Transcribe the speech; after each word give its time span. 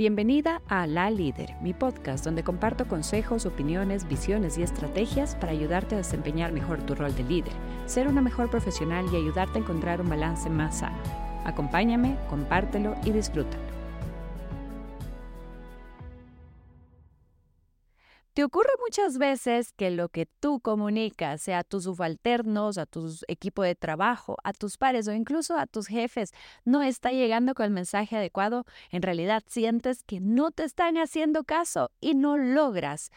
Bienvenida 0.00 0.62
a 0.66 0.86
La 0.86 1.10
Líder, 1.10 1.56
mi 1.60 1.74
podcast 1.74 2.24
donde 2.24 2.42
comparto 2.42 2.88
consejos, 2.88 3.44
opiniones, 3.44 4.08
visiones 4.08 4.56
y 4.56 4.62
estrategias 4.62 5.34
para 5.34 5.52
ayudarte 5.52 5.94
a 5.94 5.98
desempeñar 5.98 6.52
mejor 6.52 6.80
tu 6.86 6.94
rol 6.94 7.14
de 7.14 7.22
líder, 7.22 7.52
ser 7.84 8.08
una 8.08 8.22
mejor 8.22 8.48
profesional 8.48 9.04
y 9.12 9.16
ayudarte 9.16 9.58
a 9.58 9.60
encontrar 9.60 10.00
un 10.00 10.08
balance 10.08 10.48
más 10.48 10.78
sano. 10.78 10.96
Acompáñame, 11.44 12.16
compártelo 12.30 12.96
y 13.04 13.10
disfrútalo. 13.10 13.69
¿Te 18.32 18.44
ocurre 18.44 18.70
muchas 18.80 19.18
veces 19.18 19.72
que 19.72 19.90
lo 19.90 20.08
que 20.08 20.26
tú 20.26 20.60
comunicas, 20.60 21.42
sea 21.42 21.58
a 21.58 21.64
tus 21.64 21.84
subalternos, 21.84 22.78
a 22.78 22.86
tu 22.86 23.12
equipo 23.26 23.64
de 23.64 23.74
trabajo, 23.74 24.36
a 24.44 24.52
tus 24.52 24.76
pares 24.76 25.08
o 25.08 25.12
incluso 25.12 25.56
a 25.58 25.66
tus 25.66 25.88
jefes, 25.88 26.30
no 26.64 26.82
está 26.82 27.10
llegando 27.10 27.54
con 27.54 27.64
el 27.66 27.72
mensaje 27.72 28.16
adecuado? 28.16 28.66
En 28.90 29.02
realidad 29.02 29.42
sientes 29.48 30.04
que 30.04 30.20
no 30.20 30.52
te 30.52 30.62
están 30.62 30.96
haciendo 30.96 31.42
caso 31.42 31.90
y 32.00 32.14
no 32.14 32.36
logras 32.36 33.10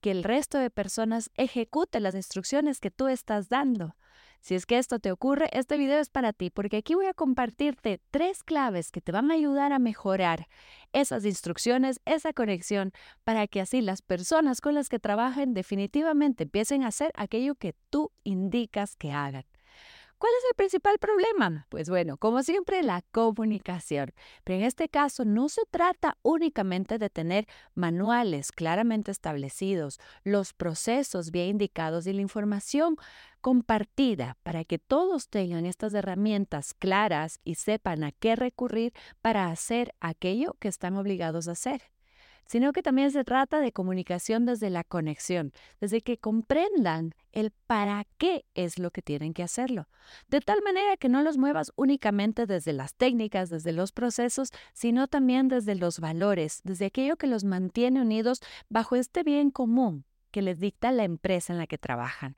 que 0.00 0.12
el 0.12 0.22
resto 0.22 0.56
de 0.58 0.70
personas 0.70 1.30
ejecute 1.34 1.98
las 1.98 2.14
instrucciones 2.14 2.78
que 2.78 2.92
tú 2.92 3.08
estás 3.08 3.48
dando. 3.48 3.96
Si 4.40 4.54
es 4.54 4.64
que 4.64 4.78
esto 4.78 4.98
te 4.98 5.12
ocurre, 5.12 5.48
este 5.52 5.76
video 5.76 6.00
es 6.00 6.08
para 6.08 6.32
ti 6.32 6.50
porque 6.50 6.78
aquí 6.78 6.94
voy 6.94 7.06
a 7.06 7.14
compartirte 7.14 8.00
tres 8.10 8.42
claves 8.42 8.90
que 8.90 9.00
te 9.00 9.12
van 9.12 9.30
a 9.30 9.34
ayudar 9.34 9.72
a 9.72 9.78
mejorar 9.78 10.48
esas 10.92 11.24
instrucciones, 11.24 12.00
esa 12.06 12.32
conexión, 12.32 12.92
para 13.24 13.46
que 13.46 13.60
así 13.60 13.80
las 13.82 14.02
personas 14.02 14.60
con 14.60 14.74
las 14.74 14.88
que 14.88 14.98
trabajen 14.98 15.52
definitivamente 15.52 16.44
empiecen 16.44 16.84
a 16.84 16.88
hacer 16.88 17.12
aquello 17.14 17.54
que 17.54 17.74
tú 17.90 18.12
indicas 18.24 18.96
que 18.96 19.12
hagan. 19.12 19.44
¿Cuál 20.20 20.34
es 20.38 20.50
el 20.50 20.54
principal 20.54 20.98
problema? 20.98 21.66
Pues 21.70 21.88
bueno, 21.88 22.18
como 22.18 22.42
siempre, 22.42 22.82
la 22.82 23.00
comunicación. 23.10 24.12
Pero 24.44 24.58
en 24.58 24.66
este 24.66 24.90
caso 24.90 25.24
no 25.24 25.48
se 25.48 25.62
trata 25.70 26.18
únicamente 26.20 26.98
de 26.98 27.08
tener 27.08 27.46
manuales 27.74 28.52
claramente 28.52 29.12
establecidos, 29.12 29.98
los 30.22 30.52
procesos 30.52 31.30
bien 31.30 31.48
indicados 31.48 32.06
y 32.06 32.12
la 32.12 32.20
información 32.20 32.96
compartida 33.40 34.36
para 34.42 34.64
que 34.64 34.78
todos 34.78 35.30
tengan 35.30 35.64
estas 35.64 35.94
herramientas 35.94 36.74
claras 36.74 37.40
y 37.42 37.54
sepan 37.54 38.04
a 38.04 38.12
qué 38.12 38.36
recurrir 38.36 38.92
para 39.22 39.46
hacer 39.46 39.94
aquello 40.00 40.54
que 40.60 40.68
están 40.68 40.98
obligados 40.98 41.48
a 41.48 41.52
hacer 41.52 41.80
sino 42.50 42.72
que 42.72 42.82
también 42.82 43.12
se 43.12 43.22
trata 43.22 43.60
de 43.60 43.70
comunicación 43.70 44.44
desde 44.44 44.70
la 44.70 44.82
conexión, 44.82 45.52
desde 45.80 46.00
que 46.00 46.18
comprendan 46.18 47.14
el 47.30 47.52
para 47.52 48.08
qué 48.18 48.44
es 48.54 48.80
lo 48.80 48.90
que 48.90 49.02
tienen 49.02 49.34
que 49.34 49.44
hacerlo, 49.44 49.86
de 50.26 50.40
tal 50.40 50.60
manera 50.60 50.96
que 50.96 51.08
no 51.08 51.22
los 51.22 51.38
muevas 51.38 51.70
únicamente 51.76 52.46
desde 52.46 52.72
las 52.72 52.96
técnicas, 52.96 53.50
desde 53.50 53.70
los 53.70 53.92
procesos, 53.92 54.50
sino 54.72 55.06
también 55.06 55.46
desde 55.46 55.76
los 55.76 56.00
valores, 56.00 56.60
desde 56.64 56.86
aquello 56.86 57.16
que 57.16 57.28
los 57.28 57.44
mantiene 57.44 58.02
unidos 58.02 58.40
bajo 58.68 58.96
este 58.96 59.22
bien 59.22 59.52
común 59.52 60.04
que 60.32 60.42
les 60.42 60.58
dicta 60.58 60.90
la 60.90 61.04
empresa 61.04 61.52
en 61.52 61.58
la 61.60 61.68
que 61.68 61.78
trabajan. 61.78 62.34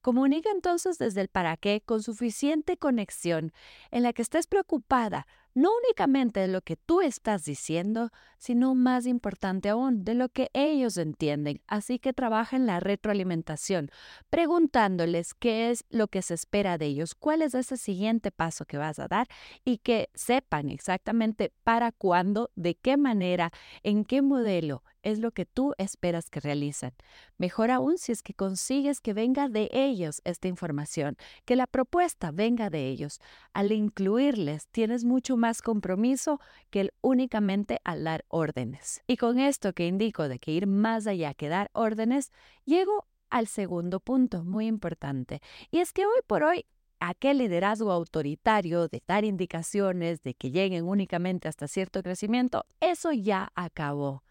Comunica 0.00 0.48
entonces 0.52 0.96
desde 0.98 1.22
el 1.22 1.28
para 1.28 1.56
qué 1.56 1.82
con 1.84 2.04
suficiente 2.04 2.76
conexión 2.76 3.52
en 3.90 4.04
la 4.04 4.12
que 4.12 4.22
estés 4.22 4.46
preocupada 4.46 5.26
no 5.54 5.70
únicamente 5.84 6.40
de 6.40 6.48
lo 6.48 6.60
que 6.60 6.76
tú 6.76 7.00
estás 7.00 7.44
diciendo, 7.44 8.10
sino 8.38 8.74
más 8.74 9.06
importante 9.06 9.68
aún, 9.68 10.04
de 10.04 10.14
lo 10.14 10.28
que 10.28 10.50
ellos 10.52 10.96
entienden. 10.96 11.62
Así 11.66 11.98
que 11.98 12.12
trabaja 12.12 12.56
en 12.56 12.66
la 12.66 12.80
retroalimentación, 12.80 13.90
preguntándoles 14.30 15.34
qué 15.34 15.70
es 15.70 15.84
lo 15.90 16.08
que 16.08 16.22
se 16.22 16.34
espera 16.34 16.76
de 16.76 16.86
ellos, 16.86 17.14
cuál 17.14 17.42
es 17.42 17.54
ese 17.54 17.76
siguiente 17.76 18.30
paso 18.30 18.64
que 18.64 18.76
vas 18.76 18.98
a 18.98 19.08
dar 19.08 19.28
y 19.64 19.78
que 19.78 20.10
sepan 20.14 20.68
exactamente 20.68 21.52
para 21.62 21.92
cuándo, 21.92 22.50
de 22.56 22.74
qué 22.74 22.96
manera, 22.96 23.50
en 23.82 24.04
qué 24.04 24.22
modelo 24.22 24.82
es 25.04 25.20
lo 25.20 25.30
que 25.30 25.46
tú 25.46 25.74
esperas 25.78 26.30
que 26.30 26.40
realicen. 26.40 26.92
Mejor 27.38 27.70
aún 27.70 27.98
si 27.98 28.10
es 28.10 28.22
que 28.22 28.34
consigues 28.34 29.00
que 29.00 29.12
venga 29.12 29.48
de 29.48 29.68
ellos 29.72 30.20
esta 30.24 30.48
información, 30.48 31.16
que 31.44 31.54
la 31.54 31.68
propuesta 31.68 32.32
venga 32.32 32.70
de 32.70 32.88
ellos. 32.88 33.20
Al 33.52 33.70
incluirles, 33.70 34.66
tienes 34.68 35.04
mucho 35.04 35.36
más 35.36 35.62
compromiso 35.62 36.40
que 36.70 36.80
el 36.80 36.92
únicamente 37.02 37.80
al 37.84 38.02
dar 38.02 38.24
órdenes. 38.28 39.02
Y 39.06 39.16
con 39.16 39.38
esto 39.38 39.72
que 39.74 39.86
indico 39.86 40.28
de 40.28 40.38
que 40.38 40.50
ir 40.50 40.66
más 40.66 41.06
allá 41.06 41.34
que 41.34 41.48
dar 41.48 41.70
órdenes, 41.74 42.32
llego 42.64 43.06
al 43.30 43.46
segundo 43.46 44.00
punto 44.00 44.44
muy 44.44 44.66
importante. 44.66 45.40
Y 45.70 45.78
es 45.78 45.92
que 45.92 46.06
hoy 46.06 46.20
por 46.26 46.42
hoy 46.42 46.66
aquel 47.00 47.38
liderazgo 47.38 47.92
autoritario 47.92 48.88
de 48.88 49.02
dar 49.06 49.24
indicaciones, 49.24 50.22
de 50.22 50.34
que 50.34 50.50
lleguen 50.50 50.86
únicamente 50.86 51.48
hasta 51.48 51.68
cierto 51.68 52.02
crecimiento, 52.02 52.64
eso 52.80 53.12
ya 53.12 53.50
acabó. 53.54 54.22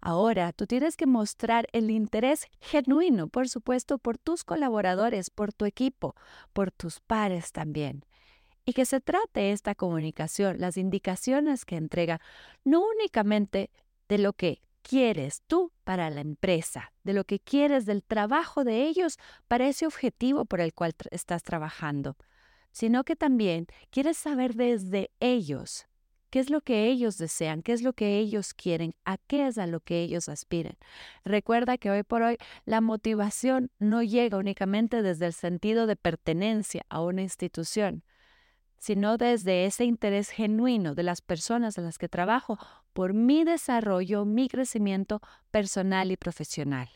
Ahora 0.00 0.52
tú 0.52 0.66
tienes 0.66 0.96
que 0.96 1.06
mostrar 1.06 1.66
el 1.72 1.90
interés 1.90 2.46
genuino, 2.60 3.28
por 3.28 3.48
supuesto, 3.48 3.98
por 3.98 4.16
tus 4.16 4.44
colaboradores, 4.44 5.30
por 5.30 5.52
tu 5.52 5.64
equipo, 5.64 6.14
por 6.52 6.70
tus 6.70 7.00
pares 7.00 7.52
también. 7.52 8.04
Y 8.64 8.74
que 8.74 8.84
se 8.84 9.00
trate 9.00 9.52
esta 9.52 9.74
comunicación, 9.74 10.60
las 10.60 10.76
indicaciones 10.76 11.64
que 11.64 11.76
entrega, 11.76 12.20
no 12.64 12.82
únicamente 12.86 13.70
de 14.08 14.18
lo 14.18 14.34
que 14.34 14.60
quieres 14.82 15.42
tú 15.46 15.72
para 15.84 16.10
la 16.10 16.20
empresa, 16.20 16.92
de 17.02 17.12
lo 17.12 17.24
que 17.24 17.40
quieres 17.40 17.84
del 17.84 18.02
trabajo 18.02 18.64
de 18.64 18.86
ellos 18.86 19.18
para 19.48 19.68
ese 19.68 19.86
objetivo 19.86 20.44
por 20.44 20.60
el 20.60 20.74
cual 20.74 20.94
estás 21.10 21.42
trabajando, 21.42 22.16
sino 22.72 23.04
que 23.04 23.16
también 23.16 23.66
quieres 23.90 24.16
saber 24.16 24.54
desde 24.54 25.10
ellos 25.18 25.88
qué 26.30 26.40
es 26.40 26.50
lo 26.50 26.60
que 26.60 26.86
ellos 26.86 27.18
desean, 27.18 27.62
qué 27.62 27.72
es 27.72 27.82
lo 27.82 27.92
que 27.92 28.18
ellos 28.18 28.54
quieren, 28.54 28.94
a 29.04 29.18
qué 29.18 29.46
es 29.46 29.58
a 29.58 29.66
lo 29.66 29.80
que 29.80 30.00
ellos 30.02 30.28
aspiren. 30.28 30.76
Recuerda 31.24 31.78
que 31.78 31.90
hoy 31.90 32.02
por 32.02 32.22
hoy 32.22 32.38
la 32.64 32.80
motivación 32.80 33.70
no 33.78 34.02
llega 34.02 34.38
únicamente 34.38 35.02
desde 35.02 35.26
el 35.26 35.32
sentido 35.32 35.86
de 35.86 35.96
pertenencia 35.96 36.84
a 36.88 37.00
una 37.00 37.22
institución, 37.22 38.04
sino 38.78 39.16
desde 39.16 39.64
ese 39.66 39.84
interés 39.84 40.30
genuino 40.30 40.94
de 40.94 41.02
las 41.02 41.20
personas 41.20 41.78
en 41.78 41.84
las 41.84 41.98
que 41.98 42.08
trabajo 42.08 42.58
por 42.92 43.12
mi 43.12 43.44
desarrollo, 43.44 44.24
mi 44.24 44.48
crecimiento 44.48 45.20
personal 45.50 46.10
y 46.10 46.16
profesional. 46.16 46.88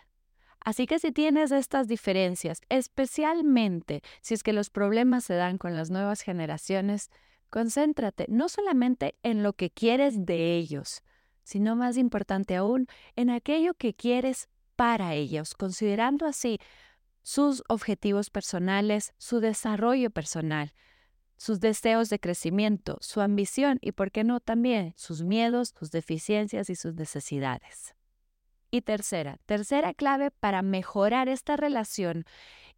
Así 0.65 0.87
que 0.87 1.01
si 1.01 1.11
tienes 1.11 1.51
estas 1.51 1.89
diferencias, 1.89 2.61
especialmente 2.69 4.03
si 4.21 4.35
es 4.35 4.45
que 4.45 4.53
los 4.53 4.71
problemas 4.71 5.25
se 5.25 5.35
dan 5.35 5.59
con 5.59 5.75
las 5.75 5.91
nuevas 5.91 6.23
generaciones, 6.23 7.11
Concéntrate 7.53 8.25
no 8.31 8.49
solamente 8.49 9.19
en 9.23 9.43
lo 9.43 9.53
que 9.53 9.69
quieres 9.69 10.25
de 10.25 10.57
ellos, 10.57 11.03
sino 11.43 11.77
más 11.77 11.99
importante 11.99 12.57
aún, 12.57 12.87
en 13.15 13.29
aquello 13.29 13.75
que 13.75 13.93
quieres 13.93 14.49
para 14.75 15.13
ellos, 15.13 15.53
considerando 15.53 16.25
así 16.25 16.59
sus 17.23 17.63
objetivos 17.69 18.31
personales, 18.31 19.13
su 19.19 19.41
desarrollo 19.41 20.09
personal, 20.09 20.73
sus 21.37 21.61
deseos 21.61 22.09
de 22.09 22.21
crecimiento, 22.21 22.97
su 23.03 23.21
ambición 23.21 23.77
y, 23.83 23.93
por 23.93 24.13
qué 24.13 24.25
no, 24.25 24.41
también 24.41 24.95
sus 24.97 25.23
miedos, 25.23 25.75
sus 25.79 25.91
deficiencias 25.91 26.71
y 26.71 26.75
sus 26.75 26.95
necesidades. 26.95 27.95
Y 28.71 28.81
tercera, 28.81 29.37
tercera 29.45 29.93
clave 29.93 30.31
para 30.31 30.63
mejorar 30.63 31.29
esta 31.29 31.59
relación 31.59 32.25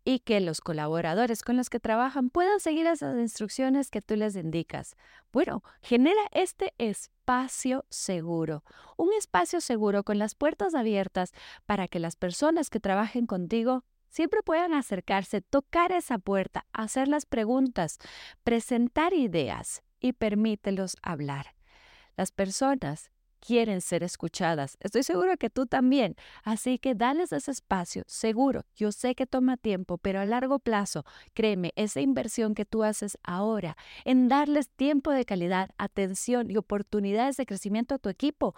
y 0.04 0.20
que 0.20 0.41
los 0.41 0.60
colaboradores 0.60 1.42
con 1.42 1.56
los 1.56 1.70
que 1.70 1.81
trabajan 1.81 2.28
puedan 2.31 2.60
seguir 2.60 2.87
esas 2.87 3.19
instrucciones 3.19 3.91
que 3.91 4.03
tú 4.03 4.16
les 4.16 4.37
indicas. 4.37 4.97
Bueno, 5.32 5.62
genera 5.82 6.20
este 6.32 6.75
espacio 6.78 7.87
seguro, 7.88 8.64
un 8.97 9.12
espacio 9.14 9.60
seguro 9.60 10.04
con 10.04 10.19
las 10.19 10.34
puertas 10.34 10.75
abiertas 10.75 11.32
para 11.64 11.88
que 11.88 11.98
las 11.98 12.16
personas 12.16 12.69
que 12.69 12.81
trabajen 12.81 13.26
contigo 13.26 13.84
siempre 14.10 14.43
puedan 14.43 14.75
acercarse, 14.75 15.41
tocar 15.41 15.91
esa 15.91 16.19
puerta, 16.19 16.66
hacer 16.72 17.09
las 17.09 17.26
preguntas, 17.26 17.98
presentar 18.44 19.14
ideas 19.14 19.82
y 19.98 20.12
permítelos 20.12 20.97
hablar. 21.03 21.54
Las 22.17 22.31
personas 22.31 23.11
quieren 23.44 23.81
ser 23.81 24.02
escuchadas. 24.02 24.76
Estoy 24.81 25.02
seguro 25.02 25.37
que 25.37 25.50
tú 25.50 25.67
también. 25.67 26.17
Así 26.43 26.79
que 26.79 26.94
dales 26.94 27.32
ese 27.32 27.50
espacio, 27.50 28.05
seguro. 28.06 28.64
Yo 28.75 28.93
sé 28.93 29.14
que 29.14 29.26
toma 29.26 29.56
tiempo, 29.56 29.99
pero 29.99 30.20
a 30.20 30.26
largo 30.26 30.58
plazo, 30.58 31.05
créeme, 31.35 31.73
esa 31.76 32.00
inversión 32.00 32.55
que 32.55 32.64
tú 32.64 32.82
haces 32.82 33.19
ahora 33.23 33.76
en 34.05 34.29
darles 34.29 34.70
tiempo 34.70 35.11
de 35.11 35.25
calidad, 35.25 35.70
atención 35.79 36.50
y 36.50 36.56
oportunidades 36.56 37.37
de 37.37 37.46
crecimiento 37.46 37.94
a 37.94 37.99
tu 37.99 38.08
equipo 38.08 38.55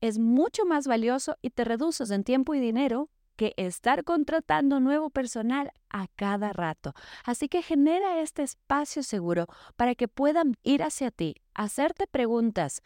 es 0.00 0.18
mucho 0.18 0.64
más 0.64 0.86
valioso 0.86 1.36
y 1.42 1.50
te 1.50 1.64
reduces 1.64 2.10
en 2.10 2.24
tiempo 2.24 2.54
y 2.54 2.60
dinero 2.60 3.10
que 3.36 3.54
estar 3.56 4.04
contratando 4.04 4.80
nuevo 4.80 5.10
personal 5.10 5.72
a 5.88 6.06
cada 6.14 6.52
rato. 6.52 6.92
Así 7.24 7.48
que 7.48 7.62
genera 7.62 8.20
este 8.20 8.42
espacio 8.42 9.02
seguro 9.02 9.46
para 9.76 9.94
que 9.94 10.08
puedan 10.08 10.56
ir 10.62 10.82
hacia 10.82 11.10
ti, 11.10 11.36
hacerte 11.54 12.06
preguntas, 12.06 12.82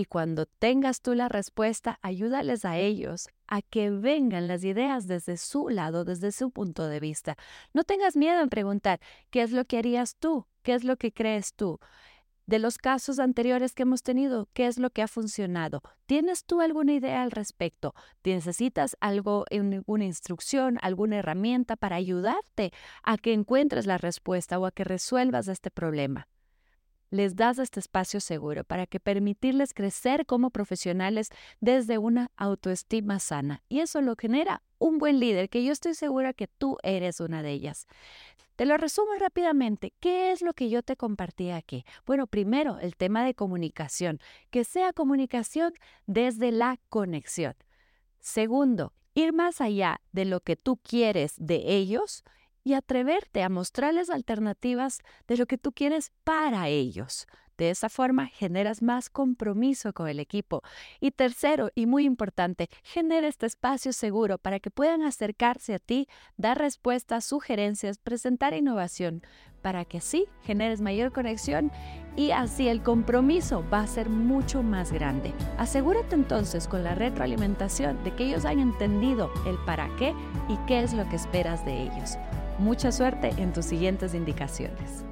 y 0.00 0.06
cuando 0.06 0.46
tengas 0.46 1.02
tú 1.02 1.14
la 1.14 1.28
respuesta, 1.28 1.98
ayúdales 2.00 2.64
a 2.64 2.78
ellos 2.78 3.28
a 3.46 3.60
que 3.60 3.90
vengan 3.90 4.48
las 4.48 4.64
ideas 4.64 5.06
desde 5.06 5.36
su 5.36 5.68
lado, 5.68 6.06
desde 6.06 6.32
su 6.32 6.50
punto 6.50 6.86
de 6.86 7.00
vista. 7.00 7.36
No 7.74 7.84
tengas 7.84 8.16
miedo 8.16 8.40
en 8.40 8.48
preguntar, 8.48 8.98
¿qué 9.28 9.42
es 9.42 9.52
lo 9.52 9.66
que 9.66 9.76
harías 9.76 10.16
tú? 10.16 10.46
¿Qué 10.62 10.72
es 10.72 10.84
lo 10.84 10.96
que 10.96 11.12
crees 11.12 11.54
tú? 11.54 11.78
de 12.46 12.58
los 12.58 12.78
casos 12.78 13.20
anteriores 13.20 13.74
que 13.74 13.82
hemos 13.84 14.02
tenido, 14.02 14.48
¿qué 14.54 14.66
es 14.66 14.76
lo 14.76 14.90
que 14.90 15.02
ha 15.02 15.06
funcionado? 15.06 15.82
¿Tienes 16.06 16.44
tú 16.44 16.60
alguna 16.60 16.94
idea 16.94 17.22
al 17.22 17.30
respecto? 17.30 17.94
¿Necesitas 18.24 18.96
algo, 18.98 19.44
alguna 19.52 20.04
instrucción, 20.04 20.76
alguna 20.82 21.18
herramienta 21.18 21.76
para 21.76 21.94
ayudarte 21.94 22.72
a 23.04 23.18
que 23.18 23.34
encuentres 23.34 23.86
la 23.86 23.98
respuesta 23.98 24.58
o 24.58 24.66
a 24.66 24.72
que 24.72 24.82
resuelvas 24.82 25.46
este 25.46 25.70
problema? 25.70 26.26
Les 27.10 27.36
das 27.36 27.58
este 27.58 27.80
espacio 27.80 28.20
seguro 28.20 28.64
para 28.64 28.86
que 28.86 29.00
permitirles 29.00 29.74
crecer 29.74 30.26
como 30.26 30.50
profesionales 30.50 31.30
desde 31.60 31.98
una 31.98 32.30
autoestima 32.36 33.18
sana. 33.18 33.62
Y 33.68 33.80
eso 33.80 34.00
lo 34.00 34.16
genera 34.16 34.62
un 34.78 34.98
buen 34.98 35.20
líder, 35.20 35.50
que 35.50 35.62
yo 35.62 35.72
estoy 35.72 35.94
segura 35.94 36.32
que 36.32 36.46
tú 36.48 36.78
eres 36.82 37.20
una 37.20 37.42
de 37.42 37.50
ellas. 37.50 37.86
Te 38.56 38.66
lo 38.66 38.76
resumo 38.76 39.12
rápidamente. 39.18 39.94
¿Qué 40.00 40.32
es 40.32 40.42
lo 40.42 40.52
que 40.52 40.68
yo 40.68 40.82
te 40.82 40.96
compartí 40.96 41.50
aquí? 41.50 41.84
Bueno, 42.06 42.26
primero, 42.26 42.78
el 42.78 42.96
tema 42.96 43.24
de 43.24 43.34
comunicación, 43.34 44.20
que 44.50 44.64
sea 44.64 44.92
comunicación 44.92 45.72
desde 46.06 46.52
la 46.52 46.78
conexión. 46.88 47.54
Segundo, 48.20 48.92
ir 49.14 49.32
más 49.32 49.60
allá 49.60 50.00
de 50.12 50.26
lo 50.26 50.40
que 50.40 50.56
tú 50.56 50.76
quieres 50.76 51.34
de 51.38 51.74
ellos 51.74 52.22
y 52.64 52.74
atreverte 52.74 53.42
a 53.42 53.48
mostrarles 53.48 54.10
alternativas 54.10 54.98
de 55.26 55.36
lo 55.36 55.46
que 55.46 55.58
tú 55.58 55.72
quieres 55.72 56.12
para 56.24 56.68
ellos. 56.68 57.26
De 57.60 57.68
esa 57.68 57.90
forma 57.90 58.26
generas 58.26 58.80
más 58.80 59.10
compromiso 59.10 59.92
con 59.92 60.08
el 60.08 60.18
equipo. 60.18 60.62
Y 60.98 61.10
tercero, 61.10 61.68
y 61.74 61.84
muy 61.84 62.06
importante, 62.06 62.70
genera 62.82 63.28
este 63.28 63.44
espacio 63.44 63.92
seguro 63.92 64.38
para 64.38 64.60
que 64.60 64.70
puedan 64.70 65.02
acercarse 65.02 65.74
a 65.74 65.78
ti, 65.78 66.08
dar 66.38 66.56
respuestas, 66.56 67.26
sugerencias, 67.26 67.98
presentar 67.98 68.54
innovación, 68.54 69.22
para 69.60 69.84
que 69.84 69.98
así 69.98 70.24
generes 70.42 70.80
mayor 70.80 71.12
conexión 71.12 71.70
y 72.16 72.30
así 72.30 72.66
el 72.66 72.82
compromiso 72.82 73.62
va 73.70 73.80
a 73.80 73.86
ser 73.86 74.08
mucho 74.08 74.62
más 74.62 74.90
grande. 74.90 75.34
Asegúrate 75.58 76.14
entonces 76.14 76.66
con 76.66 76.82
la 76.82 76.94
retroalimentación 76.94 78.02
de 78.04 78.16
que 78.16 78.24
ellos 78.24 78.46
hayan 78.46 78.70
entendido 78.70 79.30
el 79.46 79.58
para 79.66 79.94
qué 79.96 80.14
y 80.48 80.56
qué 80.66 80.82
es 80.82 80.94
lo 80.94 81.06
que 81.10 81.16
esperas 81.16 81.62
de 81.66 81.82
ellos. 81.82 82.16
Mucha 82.60 82.92
suerte 82.92 83.32
en 83.38 83.54
tus 83.54 83.64
siguientes 83.64 84.12
indicaciones. 84.12 85.02